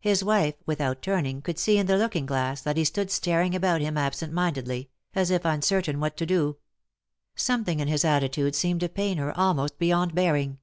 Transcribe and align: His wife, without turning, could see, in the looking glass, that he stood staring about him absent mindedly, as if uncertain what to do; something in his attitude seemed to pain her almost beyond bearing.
His 0.00 0.24
wife, 0.24 0.54
without 0.64 1.02
turning, 1.02 1.42
could 1.42 1.58
see, 1.58 1.76
in 1.76 1.84
the 1.84 1.98
looking 1.98 2.24
glass, 2.24 2.62
that 2.62 2.78
he 2.78 2.84
stood 2.84 3.10
staring 3.10 3.54
about 3.54 3.82
him 3.82 3.98
absent 3.98 4.32
mindedly, 4.32 4.88
as 5.14 5.30
if 5.30 5.44
uncertain 5.44 6.00
what 6.00 6.16
to 6.16 6.24
do; 6.24 6.56
something 7.36 7.78
in 7.78 7.86
his 7.86 8.02
attitude 8.02 8.54
seemed 8.54 8.80
to 8.80 8.88
pain 8.88 9.18
her 9.18 9.36
almost 9.36 9.78
beyond 9.78 10.14
bearing. 10.14 10.56